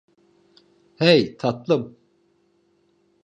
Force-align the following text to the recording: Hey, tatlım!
Hey, 0.95 1.37
tatlım! 1.37 1.97